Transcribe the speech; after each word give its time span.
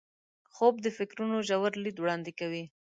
خوب 0.53 0.75
د 0.81 0.87
فکرونو 0.97 1.35
ژور 1.47 1.71
لید 1.83 1.97
وړاندې 1.99 2.31
کوي 2.39 2.63